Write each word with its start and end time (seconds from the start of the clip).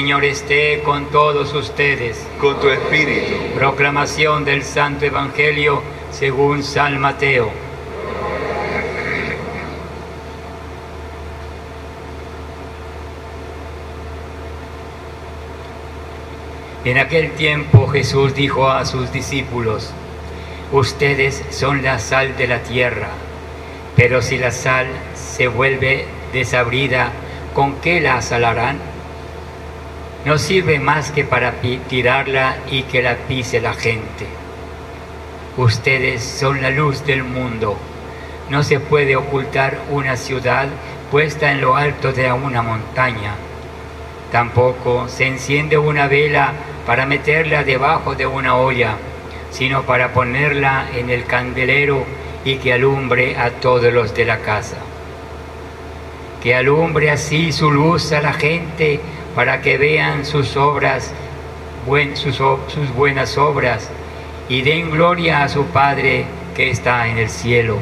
Señor 0.00 0.24
esté 0.24 0.80
con 0.82 1.10
todos 1.10 1.52
ustedes. 1.52 2.26
con 2.40 2.58
tu 2.58 2.70
espíritu. 2.70 3.34
Proclamación 3.54 4.46
del 4.46 4.62
Santo 4.62 5.04
Evangelio 5.04 5.82
según 6.10 6.62
San 6.62 6.98
Mateo. 6.98 7.50
En 16.86 16.96
aquel 16.96 17.32
tiempo 17.32 17.86
Jesús 17.88 18.34
dijo 18.34 18.70
a 18.70 18.86
sus 18.86 19.12
discípulos, 19.12 19.92
Ustedes 20.72 21.44
son 21.50 21.82
la 21.82 21.98
sal 21.98 22.38
de 22.38 22.46
la 22.46 22.62
tierra, 22.62 23.10
pero 23.96 24.22
si 24.22 24.38
la 24.38 24.50
sal 24.50 24.86
se 25.14 25.46
vuelve 25.46 26.06
desabrida, 26.32 27.12
¿con 27.52 27.74
qué 27.82 28.00
la 28.00 28.22
salarán? 28.22 28.89
No 30.24 30.36
sirve 30.36 30.78
más 30.78 31.12
que 31.12 31.24
para 31.24 31.54
tirarla 31.88 32.56
y 32.70 32.82
que 32.82 33.02
la 33.02 33.16
pise 33.16 33.60
la 33.60 33.72
gente. 33.72 34.26
Ustedes 35.56 36.22
son 36.22 36.60
la 36.60 36.70
luz 36.70 37.04
del 37.06 37.24
mundo. 37.24 37.78
No 38.50 38.62
se 38.62 38.80
puede 38.80 39.16
ocultar 39.16 39.78
una 39.90 40.16
ciudad 40.16 40.68
puesta 41.10 41.50
en 41.50 41.62
lo 41.62 41.74
alto 41.74 42.12
de 42.12 42.30
una 42.32 42.60
montaña. 42.60 43.34
Tampoco 44.30 45.08
se 45.08 45.26
enciende 45.26 45.78
una 45.78 46.06
vela 46.06 46.52
para 46.86 47.06
meterla 47.06 47.64
debajo 47.64 48.14
de 48.14 48.26
una 48.26 48.56
olla, 48.56 48.96
sino 49.50 49.82
para 49.82 50.12
ponerla 50.12 50.86
en 50.94 51.08
el 51.08 51.24
candelero 51.24 52.04
y 52.44 52.56
que 52.56 52.74
alumbre 52.74 53.36
a 53.38 53.50
todos 53.50 53.92
los 53.92 54.14
de 54.14 54.26
la 54.26 54.38
casa. 54.38 54.76
Que 56.42 56.54
alumbre 56.54 57.10
así 57.10 57.52
su 57.52 57.70
luz 57.70 58.12
a 58.12 58.20
la 58.20 58.32
gente 58.34 59.00
para 59.34 59.60
que 59.62 59.78
vean 59.78 60.24
sus 60.24 60.56
obras, 60.56 61.12
buen- 61.86 62.16
sus, 62.16 62.36
sus 62.36 62.92
buenas 62.94 63.38
obras 63.38 63.88
y 64.48 64.62
den 64.62 64.90
gloria 64.90 65.44
a 65.44 65.48
su 65.48 65.64
Padre 65.66 66.26
que 66.54 66.70
está 66.70 67.08
en 67.08 67.18
el 67.18 67.30
cielo. 67.30 67.78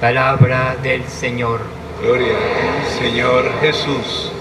Palabra 0.00 0.76
del 0.82 1.04
Señor. 1.06 1.60
Gloria 2.02 2.34
Señor 2.98 3.44
Jesús. 3.60 4.32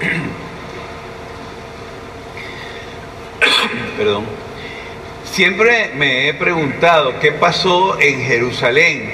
Perdón. 3.96 4.24
Siempre 5.38 5.92
me 5.94 6.28
he 6.28 6.34
preguntado 6.34 7.20
qué 7.20 7.30
pasó 7.30 7.96
en 8.00 8.24
Jerusalén 8.24 9.08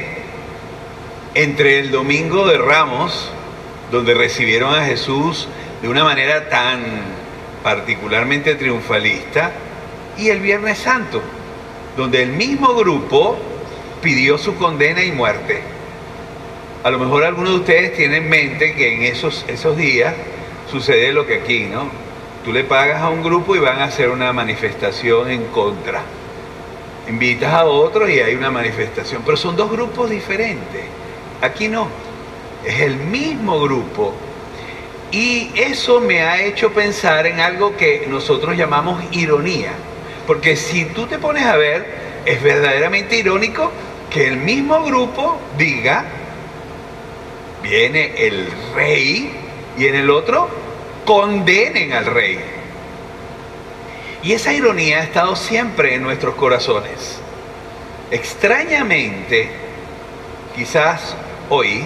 entre 1.34 1.80
el 1.80 1.90
domingo 1.90 2.46
de 2.46 2.56
Ramos, 2.56 3.30
donde 3.92 4.14
recibieron 4.14 4.74
a 4.74 4.86
Jesús 4.86 5.46
de 5.82 5.88
una 5.90 6.02
manera 6.02 6.48
tan 6.48 6.80
particularmente 7.62 8.54
triunfalista, 8.54 9.52
y 10.16 10.30
el 10.30 10.40
Viernes 10.40 10.78
Santo, 10.78 11.20
donde 11.94 12.22
el 12.22 12.30
mismo 12.30 12.72
grupo 12.72 13.36
pidió 14.00 14.38
su 14.38 14.54
condena 14.56 15.04
y 15.04 15.12
muerte. 15.12 15.60
A 16.84 16.90
lo 16.90 16.98
mejor 17.00 17.24
algunos 17.24 17.50
de 17.50 17.58
ustedes 17.58 17.96
tienen 17.98 18.22
en 18.22 18.30
mente 18.30 18.74
que 18.74 18.94
en 18.94 19.02
esos, 19.02 19.44
esos 19.46 19.76
días 19.76 20.14
sucede 20.70 21.12
lo 21.12 21.26
que 21.26 21.34
aquí, 21.34 21.64
¿no? 21.64 22.03
Tú 22.44 22.52
le 22.52 22.64
pagas 22.64 23.00
a 23.00 23.08
un 23.08 23.22
grupo 23.22 23.56
y 23.56 23.58
van 23.58 23.80
a 23.80 23.84
hacer 23.84 24.10
una 24.10 24.32
manifestación 24.32 25.30
en 25.30 25.44
contra. 25.46 26.02
Invitas 27.08 27.52
a 27.52 27.64
otros 27.64 28.10
y 28.10 28.20
hay 28.20 28.34
una 28.34 28.50
manifestación, 28.50 29.22
pero 29.24 29.36
son 29.36 29.56
dos 29.56 29.70
grupos 29.70 30.10
diferentes. 30.10 30.84
Aquí 31.40 31.68
no, 31.68 31.88
es 32.64 32.80
el 32.80 32.96
mismo 32.96 33.60
grupo. 33.60 34.14
Y 35.10 35.52
eso 35.54 36.00
me 36.00 36.22
ha 36.22 36.42
hecho 36.42 36.72
pensar 36.72 37.26
en 37.26 37.40
algo 37.40 37.76
que 37.76 38.06
nosotros 38.08 38.56
llamamos 38.56 39.02
ironía. 39.12 39.72
Porque 40.26 40.56
si 40.56 40.84
tú 40.86 41.06
te 41.06 41.18
pones 41.18 41.46
a 41.46 41.56
ver, 41.56 41.86
es 42.26 42.42
verdaderamente 42.42 43.16
irónico 43.16 43.70
que 44.10 44.28
el 44.28 44.36
mismo 44.36 44.82
grupo 44.84 45.38
diga, 45.56 46.04
viene 47.62 48.26
el 48.26 48.48
rey, 48.74 49.44
y 49.76 49.86
en 49.86 49.94
el 49.96 50.10
otro 50.10 50.48
condenen 51.04 51.92
al 51.92 52.06
rey. 52.06 52.40
Y 54.22 54.32
esa 54.32 54.52
ironía 54.52 55.00
ha 55.00 55.02
estado 55.02 55.36
siempre 55.36 55.94
en 55.94 56.02
nuestros 56.02 56.34
corazones. 56.34 57.18
Extrañamente, 58.10 59.50
quizás 60.56 61.14
hoy, 61.50 61.84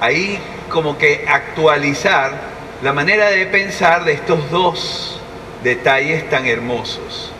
hay 0.00 0.38
como 0.70 0.96
que 0.98 1.24
actualizar 1.28 2.32
la 2.82 2.92
manera 2.92 3.28
de 3.30 3.46
pensar 3.46 4.04
de 4.04 4.12
estos 4.12 4.50
dos 4.50 5.20
detalles 5.62 6.28
tan 6.30 6.46
hermosos, 6.46 7.32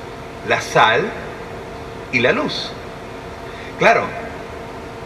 la 0.48 0.60
sal 0.60 1.10
y 2.12 2.20
la 2.20 2.32
luz. 2.32 2.70
Claro, 3.78 4.04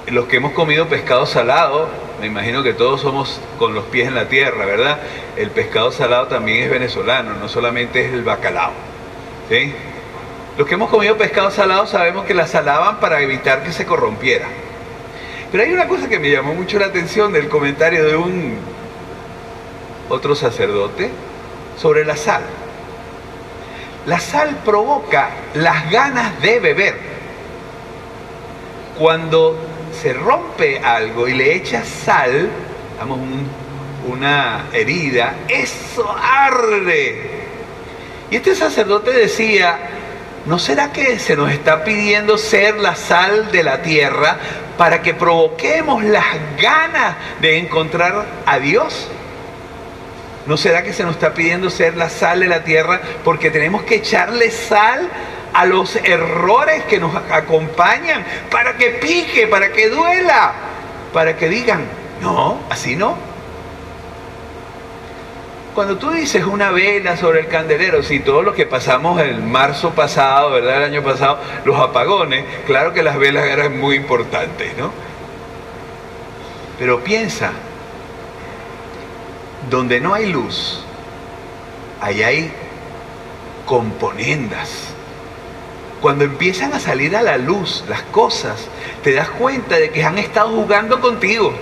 los 0.06 0.26
que 0.26 0.36
hemos 0.36 0.52
comido 0.52 0.88
pescado 0.88 1.26
salado, 1.26 1.88
me 2.20 2.26
imagino 2.26 2.62
que 2.62 2.74
todos 2.74 3.00
somos 3.00 3.40
con 3.58 3.74
los 3.74 3.84
pies 3.84 4.08
en 4.08 4.14
la 4.14 4.28
tierra, 4.28 4.66
¿verdad? 4.66 4.98
El 5.36 5.50
pescado 5.50 5.90
salado 5.90 6.26
también 6.26 6.64
es 6.64 6.70
venezolano, 6.70 7.34
no 7.34 7.48
solamente 7.48 8.04
es 8.04 8.12
el 8.12 8.22
bacalao. 8.22 8.72
Los 10.58 10.68
que 10.68 10.74
hemos 10.74 10.90
comido 10.90 11.16
pescado 11.16 11.50
salado 11.50 11.86
sabemos 11.86 12.26
que 12.26 12.34
la 12.34 12.46
salaban 12.46 13.00
para 13.00 13.20
evitar 13.22 13.62
que 13.64 13.72
se 13.72 13.86
corrompiera. 13.86 14.46
Pero 15.50 15.64
hay 15.64 15.72
una 15.72 15.88
cosa 15.88 16.08
que 16.08 16.18
me 16.18 16.30
llamó 16.30 16.54
mucho 16.54 16.78
la 16.78 16.86
atención 16.86 17.32
del 17.32 17.48
comentario 17.48 18.04
de 18.04 18.16
un 18.16 18.58
otro 20.08 20.34
sacerdote 20.34 21.10
sobre 21.76 22.04
la 22.04 22.16
sal. 22.16 22.42
La 24.06 24.20
sal 24.20 24.58
provoca 24.64 25.30
las 25.54 25.90
ganas 25.90 26.40
de 26.42 26.60
beber. 26.60 26.98
Cuando 28.98 29.56
se 29.92 30.12
rompe 30.12 30.78
algo 30.78 31.28
y 31.28 31.34
le 31.34 31.54
echas 31.54 31.86
sal, 31.86 32.48
damos 32.98 33.20
una 34.08 34.66
herida, 34.72 35.34
eso 35.48 36.08
arde. 36.10 37.40
Y 38.30 38.36
este 38.36 38.54
sacerdote 38.54 39.12
decía, 39.12 39.78
¿no 40.46 40.58
será 40.58 40.92
que 40.92 41.18
se 41.18 41.36
nos 41.36 41.50
está 41.50 41.84
pidiendo 41.84 42.38
ser 42.38 42.76
la 42.76 42.94
sal 42.94 43.50
de 43.50 43.62
la 43.62 43.82
tierra 43.82 44.38
para 44.78 45.02
que 45.02 45.14
provoquemos 45.14 46.04
las 46.04 46.26
ganas 46.60 47.16
de 47.40 47.58
encontrar 47.58 48.24
a 48.46 48.58
Dios? 48.58 49.08
¿No 50.46 50.56
será 50.56 50.82
que 50.82 50.92
se 50.92 51.04
nos 51.04 51.16
está 51.16 51.34
pidiendo 51.34 51.70
ser 51.70 51.96
la 51.96 52.08
sal 52.08 52.40
de 52.40 52.46
la 52.46 52.64
tierra 52.64 53.00
porque 53.24 53.50
tenemos 53.50 53.82
que 53.82 53.96
echarle 53.96 54.50
sal 54.50 55.08
a 55.52 55.66
los 55.66 55.96
errores 55.96 56.84
que 56.84 56.98
nos 56.98 57.14
acompañan 57.30 58.24
para 58.50 58.76
que 58.76 58.90
pique, 58.90 59.46
para 59.46 59.72
que 59.72 59.88
duela, 59.88 60.52
para 61.12 61.36
que 61.36 61.48
digan, 61.48 61.86
no, 62.22 62.60
así 62.70 62.96
no? 62.96 63.16
Cuando 65.74 65.98
tú 65.98 66.10
dices 66.10 66.44
una 66.44 66.70
vela 66.70 67.16
sobre 67.16 67.40
el 67.40 67.46
candelero, 67.46 68.02
si 68.02 68.20
todo 68.20 68.42
lo 68.42 68.54
que 68.54 68.66
pasamos 68.66 69.20
el 69.20 69.40
marzo 69.40 69.90
pasado, 69.90 70.50
¿verdad? 70.50 70.78
El 70.78 70.84
año 70.84 71.02
pasado, 71.02 71.38
los 71.64 71.78
apagones, 71.78 72.44
claro 72.66 72.92
que 72.92 73.02
las 73.02 73.18
velas 73.18 73.46
eran 73.46 73.78
muy 73.78 73.96
importantes, 73.96 74.76
¿no? 74.76 74.90
Pero 76.78 77.00
piensa, 77.00 77.52
donde 79.68 80.00
no 80.00 80.14
hay 80.14 80.26
luz, 80.26 80.82
ahí 82.00 82.22
hay 82.22 82.52
componendas. 83.64 84.89
Cuando 86.00 86.24
empiezan 86.24 86.72
a 86.72 86.80
salir 86.80 87.14
a 87.14 87.22
la 87.22 87.36
luz 87.36 87.84
las 87.88 88.02
cosas, 88.02 88.68
te 89.04 89.12
das 89.12 89.28
cuenta 89.30 89.76
de 89.76 89.90
que 89.90 90.02
han 90.02 90.18
estado 90.18 90.48
jugando 90.48 91.00
contigo, 91.00 91.52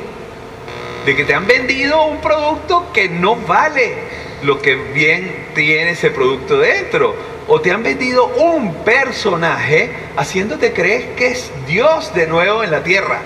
de 1.04 1.16
que 1.16 1.24
te 1.24 1.34
han 1.34 1.46
vendido 1.46 2.04
un 2.06 2.20
producto 2.20 2.92
que 2.92 3.08
no 3.08 3.34
vale 3.34 3.94
lo 4.42 4.62
que 4.62 4.76
bien 4.76 5.48
tiene 5.54 5.90
ese 5.90 6.10
producto 6.10 6.58
dentro, 6.58 7.16
o 7.48 7.60
te 7.60 7.72
han 7.72 7.82
vendido 7.82 8.26
un 8.26 8.74
personaje 8.84 9.90
haciéndote 10.16 10.72
creer 10.72 11.16
que 11.16 11.28
es 11.28 11.50
Dios 11.66 12.14
de 12.14 12.26
nuevo 12.26 12.62
en 12.62 12.70
la 12.70 12.84
tierra. 12.84 13.22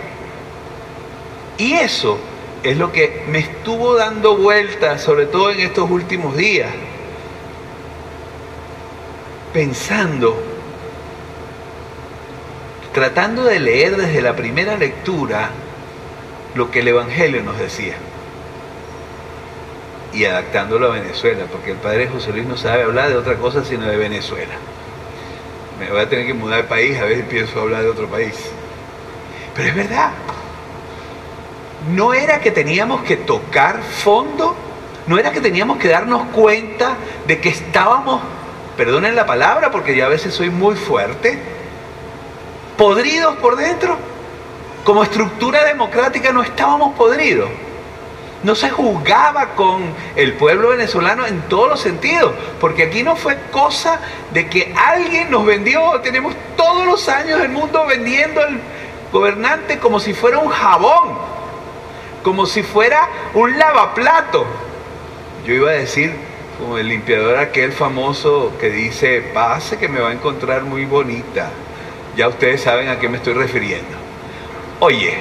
Y 1.58 1.74
eso 1.74 2.18
es 2.62 2.76
lo 2.76 2.92
que 2.92 3.24
me 3.28 3.40
estuvo 3.40 3.96
dando 3.96 4.36
vueltas, 4.36 5.02
sobre 5.02 5.26
todo 5.26 5.50
en 5.50 5.60
estos 5.60 5.90
últimos 5.90 6.36
días, 6.36 6.70
pensando, 9.52 10.51
tratando 12.92 13.44
de 13.44 13.60
leer 13.60 13.96
desde 13.96 14.22
la 14.22 14.36
primera 14.36 14.76
lectura 14.76 15.50
lo 16.54 16.70
que 16.70 16.80
el 16.80 16.88
Evangelio 16.88 17.42
nos 17.42 17.58
decía 17.58 17.94
y 20.12 20.24
adaptándolo 20.26 20.92
a 20.92 20.94
Venezuela, 20.94 21.44
porque 21.50 21.70
el 21.70 21.78
padre 21.78 22.08
José 22.08 22.32
Luis 22.32 22.46
no 22.46 22.56
sabe 22.56 22.82
hablar 22.82 23.08
de 23.08 23.16
otra 23.16 23.36
cosa 23.36 23.64
sino 23.64 23.86
de 23.86 23.96
Venezuela. 23.96 24.54
me 25.78 25.90
voy 25.90 26.00
a 26.00 26.08
tener 26.08 26.26
que 26.26 26.34
mudar 26.34 26.62
de 26.62 26.68
país, 26.68 26.98
a 26.98 27.04
veces 27.04 27.24
pienso 27.24 27.60
hablar 27.60 27.82
de 27.82 27.88
otro 27.88 28.06
país. 28.08 28.34
Pero 29.54 29.68
es 29.68 29.74
verdad. 29.74 30.10
No 31.92 32.14
era 32.14 32.40
que 32.40 32.50
teníamos 32.50 33.02
que 33.02 33.16
tocar 33.16 33.82
fondo, 33.82 34.54
no 35.06 35.18
era 35.18 35.32
que 35.32 35.40
teníamos 35.40 35.78
que 35.78 35.88
darnos 35.88 36.28
cuenta 36.28 36.96
de 37.26 37.40
que 37.40 37.48
estábamos, 37.48 38.20
perdonen 38.76 39.16
la 39.16 39.26
palabra 39.26 39.70
porque 39.70 39.96
yo 39.96 40.06
a 40.06 40.08
veces 40.08 40.32
soy 40.34 40.50
muy 40.50 40.76
fuerte, 40.76 41.38
podridos 42.82 43.36
por 43.36 43.54
dentro. 43.54 43.96
Como 44.82 45.04
estructura 45.04 45.64
democrática 45.64 46.32
no 46.32 46.42
estábamos 46.42 46.96
podridos. 46.96 47.48
No 48.42 48.56
se 48.56 48.70
juzgaba 48.70 49.50
con 49.54 49.84
el 50.16 50.32
pueblo 50.32 50.70
venezolano 50.70 51.24
en 51.24 51.42
todos 51.42 51.68
los 51.68 51.80
sentidos, 51.80 52.32
porque 52.60 52.82
aquí 52.82 53.04
no 53.04 53.14
fue 53.14 53.38
cosa 53.52 54.00
de 54.32 54.48
que 54.48 54.74
alguien 54.76 55.30
nos 55.30 55.46
vendió, 55.46 56.00
tenemos 56.00 56.34
todos 56.56 56.84
los 56.84 57.08
años 57.08 57.38
del 57.38 57.50
mundo 57.50 57.86
vendiendo 57.86 58.40
al 58.40 58.58
gobernante 59.12 59.78
como 59.78 60.00
si 60.00 60.12
fuera 60.12 60.40
un 60.40 60.48
jabón, 60.48 61.16
como 62.24 62.46
si 62.46 62.64
fuera 62.64 63.08
un 63.34 63.60
lavaplato. 63.60 64.44
Yo 65.46 65.54
iba 65.54 65.70
a 65.70 65.74
decir, 65.74 66.16
como 66.58 66.78
el 66.78 66.88
limpiador 66.88 67.36
aquel 67.36 67.70
famoso 67.70 68.50
que 68.58 68.70
dice, 68.70 69.20
pase 69.32 69.78
que 69.78 69.86
me 69.86 70.00
va 70.00 70.08
a 70.08 70.12
encontrar 70.14 70.64
muy 70.64 70.84
bonita. 70.84 71.48
Ya 72.16 72.28
ustedes 72.28 72.62
saben 72.62 72.88
a 72.88 72.98
qué 72.98 73.08
me 73.08 73.18
estoy 73.18 73.34
refiriendo. 73.34 73.96
Oye, 74.80 75.14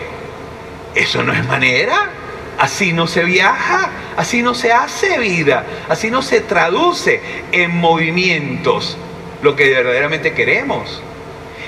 eso 0.96 1.24
no 1.24 1.34
es 1.34 1.46
manera. 1.48 2.10
Así 2.58 2.94
no 2.94 3.08
se 3.08 3.24
viaja, 3.24 3.90
así 4.18 4.44
no 4.44 4.54
se 4.54 4.72
hace 4.72 5.18
vida, 5.18 5.66
así 5.90 6.12
no 6.12 6.22
se 6.22 6.42
traduce 6.42 7.20
en 7.52 7.76
movimientos 7.76 8.98
lo 9.42 9.56
que 9.56 9.72
verdaderamente 9.72 10.34
queremos. 10.34 11.02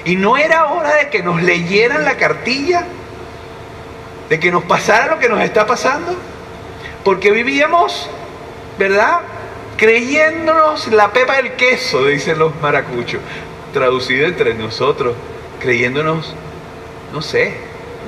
Y 0.05 0.17
no 0.17 0.37
era 0.37 0.65
hora 0.65 0.95
de 0.97 1.09
que 1.09 1.23
nos 1.23 1.41
leyeran 1.41 2.05
la 2.05 2.17
cartilla, 2.17 2.85
de 4.29 4.39
que 4.39 4.51
nos 4.51 4.65
pasara 4.65 5.07
lo 5.07 5.19
que 5.19 5.29
nos 5.29 5.41
está 5.41 5.65
pasando, 5.65 6.15
porque 7.03 7.31
vivíamos, 7.31 8.07
¿verdad? 8.77 9.21
Creyéndonos 9.77 10.89
la 10.89 11.11
pepa 11.11 11.37
del 11.37 11.53
queso, 11.53 12.05
dicen 12.05 12.37
los 12.37 12.55
maracuchos, 12.61 13.21
traducido 13.73 14.27
entre 14.27 14.53
nosotros, 14.53 15.15
creyéndonos, 15.59 16.33
no 17.11 17.21
sé, 17.21 17.55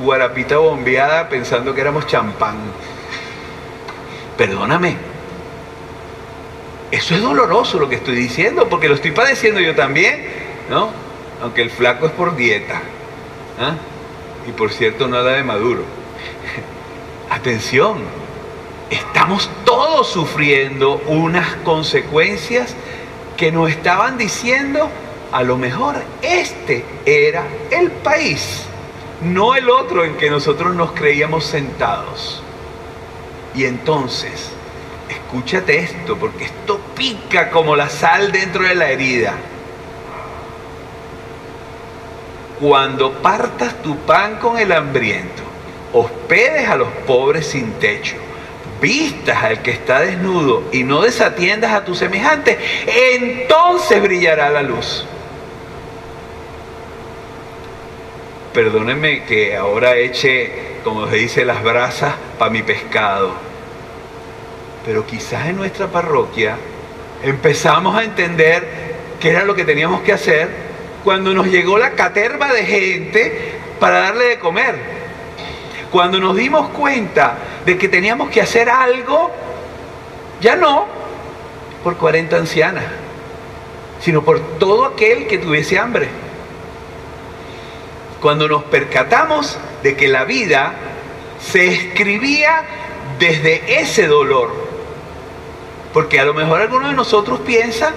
guarapita 0.02 0.58
bombeada 0.58 1.28
pensando 1.28 1.74
que 1.76 1.82
éramos 1.82 2.08
champán. 2.08 2.56
Perdóname. 4.38 4.98
Eso 6.92 7.16
es 7.16 7.22
doloroso 7.22 7.80
lo 7.80 7.90
que 7.90 7.96
estoy 7.96 8.16
diciendo, 8.16 8.70
porque 8.70 8.88
lo 8.88 8.96
estoy 8.96 9.12
padeciendo 9.12 9.60
yo 9.60 9.76
también, 9.76 10.24
¿no? 10.70 10.92
Aunque 11.42 11.62
el 11.62 11.70
flaco 11.70 12.06
es 12.06 12.12
por 12.14 12.36
dieta. 12.36 12.82
¿ah? 13.60 13.74
Y 14.48 14.52
por 14.52 14.72
cierto, 14.72 15.08
nada 15.08 15.34
de 15.34 15.44
maduro. 15.44 15.82
Atención, 17.30 17.98
estamos 18.90 19.50
todos 19.66 20.08
sufriendo 20.08 21.02
unas 21.08 21.56
consecuencias 21.58 22.76
que 23.36 23.52
nos 23.52 23.70
estaban 23.70 24.18
diciendo, 24.18 24.90
a 25.32 25.44
lo 25.44 25.58
mejor 25.58 25.96
este 26.22 26.86
era 27.06 27.46
el 27.72 27.92
país 27.92 28.66
no 29.22 29.56
el 29.56 29.70
otro 29.70 30.04
en 30.04 30.16
que 30.18 30.30
nosotros 30.30 30.76
nos 30.76 30.92
creíamos 30.92 31.46
sentados. 31.46 32.42
Y 33.56 33.66
entonces, 33.66 34.52
escúchate 35.10 35.80
esto, 35.80 36.18
porque 36.18 36.46
esto 36.46 36.80
pica 36.96 37.50
como 37.50 37.76
la 37.76 37.90
sal 37.90 38.32
dentro 38.32 38.64
de 38.64 38.76
la 38.76 38.90
herida. 38.90 39.34
Cuando 42.60 43.14
partas 43.14 43.82
tu 43.82 43.98
pan 44.00 44.38
con 44.38 44.58
el 44.58 44.72
hambriento, 44.72 45.44
hospedes 45.94 46.68
a 46.70 46.76
los 46.76 46.90
pobres 47.06 47.48
sin 47.48 47.74
techo, 47.74 48.16
vistas 48.82 49.44
al 49.44 49.62
que 49.62 49.72
está 49.72 50.02
desnudo 50.02 50.64
y 50.72 50.84
no 50.84 51.02
desatiendas 51.02 51.74
a 51.74 51.84
tu 51.84 51.96
semejante, 51.96 52.58
entonces 52.88 54.02
brillará 54.02 54.50
la 54.50 54.62
luz 54.62 55.06
perdónenme 58.56 59.26
que 59.26 59.54
ahora 59.58 59.98
eche, 59.98 60.50
como 60.86 61.08
se 61.10 61.18
dice, 61.18 61.44
las 61.44 61.62
brasas 61.62 62.14
para 62.40 62.50
mi 62.50 62.64
pescado. 62.64 63.34
Pero 64.86 65.06
quizás 65.06 65.48
en 65.48 65.58
nuestra 65.58 65.88
parroquia 65.88 66.56
empezamos 67.22 67.98
a 67.98 68.06
entender 68.06 68.66
qué 69.20 69.32
era 69.32 69.44
lo 69.44 69.56
que 69.56 69.66
teníamos 69.66 70.02
que 70.02 70.14
hacer 70.14 70.48
cuando 71.04 71.34
nos 71.34 71.48
llegó 71.48 71.78
la 71.78 71.92
caterva 71.92 72.54
de 72.54 72.66
gente 72.66 73.52
para 73.78 74.00
darle 74.00 74.24
de 74.30 74.40
comer. 74.40 74.76
Cuando 75.92 76.20
nos 76.20 76.38
dimos 76.38 76.70
cuenta 76.70 77.38
de 77.66 77.78
que 77.78 77.90
teníamos 77.90 78.30
que 78.30 78.40
hacer 78.42 78.70
algo, 78.70 79.32
ya 80.40 80.56
no 80.56 80.86
por 81.84 81.98
40 81.98 82.38
ancianas, 82.38 82.86
sino 84.00 84.24
por 84.24 84.40
todo 84.58 84.86
aquel 84.86 85.28
que 85.28 85.40
tuviese 85.40 85.78
hambre 85.78 86.25
cuando 88.26 88.48
nos 88.48 88.64
percatamos 88.64 89.56
de 89.84 89.96
que 89.96 90.08
la 90.08 90.26
vida 90.26 90.74
se 91.40 91.68
escribía 91.68 92.64
desde 93.20 93.80
ese 93.80 94.08
dolor. 94.08 94.52
Porque 95.94 96.20
a 96.20 96.26
lo 96.26 96.34
mejor 96.34 96.60
alguno 96.60 96.88
de 96.88 96.96
nosotros 96.96 97.42
piensa 97.42 97.94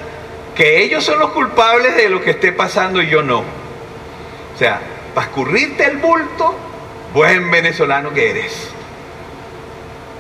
que 0.55 0.83
ellos 0.83 1.03
son 1.03 1.19
los 1.19 1.31
culpables 1.31 1.97
de 1.97 2.11
lo 2.11 2.21
que 2.21 2.33
esté 2.33 2.53
pasando 2.53 3.01
y 3.01 3.09
yo 3.09 3.23
no. 3.23 3.39
O 3.39 4.59
sea, 4.59 4.83
para 5.15 5.29
escurrirte 5.29 5.87
el 5.87 5.97
bulto, 5.97 6.55
buen 7.15 7.51
venezolano 7.51 8.13
que 8.13 8.29
eres. 8.29 8.69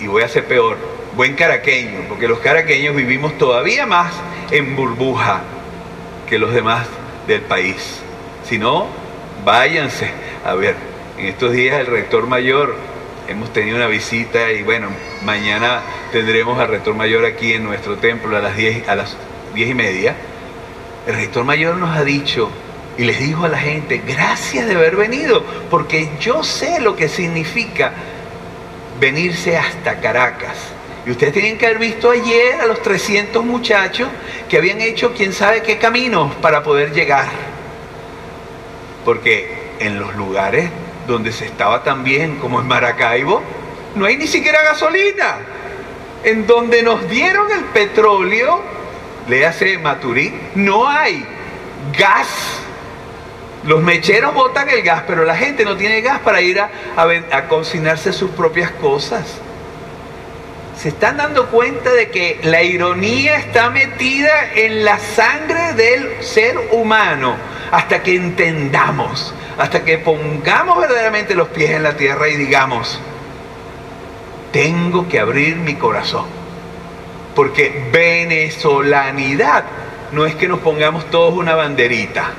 Y 0.00 0.06
voy 0.06 0.22
a 0.22 0.28
ser 0.28 0.46
peor, 0.46 0.78
buen 1.16 1.34
caraqueño, 1.34 2.06
porque 2.08 2.28
los 2.28 2.38
caraqueños 2.38 2.96
vivimos 2.96 3.36
todavía 3.36 3.84
más 3.84 4.14
en 4.52 4.74
burbuja 4.74 5.42
que 6.26 6.38
los 6.38 6.54
demás 6.54 6.86
del 7.26 7.42
país. 7.42 8.00
Si 8.48 8.56
no, 8.56 8.86
váyanse. 9.44 10.10
A 10.44 10.54
ver, 10.54 10.74
en 11.18 11.26
estos 11.26 11.52
días 11.52 11.80
el 11.80 11.86
rector 11.86 12.26
mayor, 12.26 12.76
hemos 13.28 13.52
tenido 13.52 13.76
una 13.76 13.86
visita 13.86 14.52
y 14.52 14.62
bueno, 14.62 14.88
mañana 15.24 15.82
tendremos 16.12 16.58
al 16.58 16.68
rector 16.68 16.94
mayor 16.94 17.24
aquí 17.24 17.52
en 17.52 17.64
nuestro 17.64 17.96
templo 17.96 18.36
a 18.36 18.40
las 18.40 18.56
10, 18.56 18.88
a 18.88 18.94
las 18.94 19.16
diez 19.54 19.70
y 19.70 19.74
media. 19.74 20.14
El 21.06 21.14
rector 21.14 21.44
mayor 21.44 21.76
nos 21.76 21.96
ha 21.96 22.04
dicho 22.04 22.50
y 22.96 23.04
les 23.04 23.20
dijo 23.20 23.44
a 23.44 23.48
la 23.48 23.58
gente, 23.58 24.02
gracias 24.06 24.66
de 24.66 24.74
haber 24.74 24.96
venido, 24.96 25.42
porque 25.70 26.10
yo 26.20 26.42
sé 26.42 26.80
lo 26.80 26.96
que 26.96 27.08
significa 27.08 27.92
venirse 29.00 29.56
hasta 29.56 30.00
Caracas. 30.00 30.56
Y 31.06 31.10
ustedes 31.10 31.32
tienen 31.32 31.56
que 31.56 31.66
haber 31.66 31.78
visto 31.78 32.10
ayer 32.10 32.60
a 32.60 32.66
los 32.66 32.82
300 32.82 33.44
muchachos 33.44 34.08
que 34.48 34.58
habían 34.58 34.80
hecho 34.80 35.14
quién 35.14 35.32
sabe 35.32 35.62
qué 35.62 35.78
caminos 35.78 36.34
para 36.36 36.62
poder 36.62 36.92
llegar. 36.92 37.57
Porque 39.08 39.48
en 39.78 39.98
los 39.98 40.14
lugares 40.16 40.68
donde 41.06 41.32
se 41.32 41.46
estaba 41.46 41.82
tan 41.82 42.04
bien 42.04 42.36
como 42.36 42.60
en 42.60 42.68
Maracaibo, 42.68 43.42
no 43.94 44.04
hay 44.04 44.18
ni 44.18 44.26
siquiera 44.26 44.62
gasolina. 44.62 45.38
En 46.24 46.46
donde 46.46 46.82
nos 46.82 47.08
dieron 47.08 47.50
el 47.50 47.64
petróleo, 47.64 48.60
le 49.26 49.46
hace 49.46 49.78
Maturí, 49.78 50.38
no 50.56 50.86
hay 50.86 51.24
gas. 51.98 52.60
Los 53.64 53.82
mecheros 53.82 54.34
botan 54.34 54.68
el 54.68 54.82
gas, 54.82 55.04
pero 55.06 55.24
la 55.24 55.36
gente 55.36 55.64
no 55.64 55.74
tiene 55.78 56.02
gas 56.02 56.18
para 56.18 56.42
ir 56.42 56.60
a, 56.60 56.68
a 56.94 57.48
cocinarse 57.48 58.12
sus 58.12 58.32
propias 58.32 58.72
cosas. 58.72 59.38
Se 60.76 60.90
están 60.90 61.16
dando 61.16 61.46
cuenta 61.46 61.94
de 61.94 62.10
que 62.10 62.40
la 62.42 62.62
ironía 62.62 63.38
está 63.38 63.70
metida 63.70 64.52
en 64.54 64.84
la 64.84 64.98
sangre 64.98 65.72
del 65.72 66.22
ser 66.22 66.58
humano 66.72 67.47
hasta 67.70 68.02
que 68.02 68.14
entendamos, 68.14 69.34
hasta 69.58 69.84
que 69.84 69.98
pongamos 69.98 70.78
verdaderamente 70.78 71.34
los 71.34 71.48
pies 71.48 71.70
en 71.70 71.82
la 71.82 71.96
tierra 71.96 72.28
y 72.28 72.36
digamos, 72.36 73.00
tengo 74.52 75.08
que 75.08 75.20
abrir 75.20 75.56
mi 75.56 75.74
corazón. 75.74 76.26
Porque 77.34 77.88
venezolanidad 77.92 79.64
no 80.12 80.26
es 80.26 80.34
que 80.34 80.48
nos 80.48 80.60
pongamos 80.60 81.08
todos 81.10 81.34
una 81.34 81.54
banderita. 81.54 82.30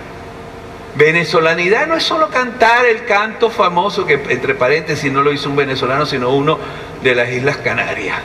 Venezolanidad 0.95 1.87
no 1.87 1.95
es 1.95 2.03
solo 2.03 2.29
cantar 2.29 2.85
el 2.85 3.05
canto 3.05 3.49
famoso 3.49 4.05
que 4.05 4.21
entre 4.29 4.55
paréntesis 4.55 5.11
no 5.11 5.21
lo 5.21 5.31
hizo 5.31 5.49
un 5.49 5.55
venezolano, 5.55 6.05
sino 6.05 6.29
uno 6.29 6.57
de 7.03 7.15
las 7.15 7.29
Islas 7.29 7.57
Canarias. 7.57 8.17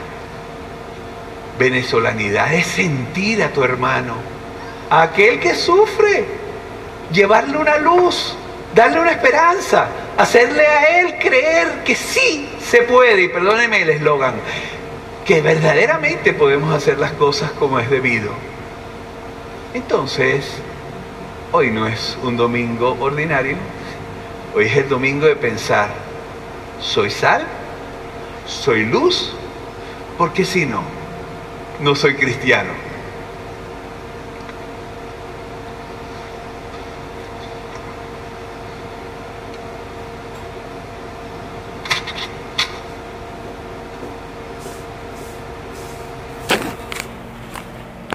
Venezolanidad 1.58 2.52
es 2.54 2.66
sentir 2.66 3.42
a 3.42 3.50
tu 3.50 3.62
hermano, 3.62 4.14
a 4.90 5.02
aquel 5.02 5.38
que 5.38 5.54
sufre, 5.54 6.24
llevarle 7.12 7.56
una 7.56 7.78
luz, 7.78 8.34
darle 8.74 9.00
una 9.00 9.12
esperanza, 9.12 9.88
hacerle 10.16 10.66
a 10.66 11.00
él 11.00 11.18
creer 11.18 11.84
que 11.84 11.94
sí 11.94 12.48
se 12.60 12.82
puede, 12.82 13.22
y 13.22 13.28
perdóneme 13.28 13.82
el 13.82 13.90
eslogan, 13.90 14.34
que 15.24 15.40
verdaderamente 15.40 16.32
podemos 16.32 16.74
hacer 16.74 16.98
las 16.98 17.12
cosas 17.12 17.50
como 17.52 17.78
es 17.78 17.88
debido. 17.88 18.32
Entonces, 19.72 20.44
hoy 21.52 21.70
no 21.70 21.86
es 21.86 22.16
un 22.22 22.36
domingo 22.36 22.96
ordinario, 23.00 23.56
hoy 24.54 24.66
es 24.66 24.76
el 24.76 24.88
domingo 24.88 25.26
de 25.26 25.36
pensar, 25.36 25.88
¿soy 26.80 27.10
sal? 27.10 27.44
¿Soy 28.46 28.84
luz? 28.84 29.32
Porque 30.18 30.44
si 30.44 30.66
no, 30.66 30.82
no 31.80 31.94
soy 31.94 32.14
cristiano. 32.14 32.83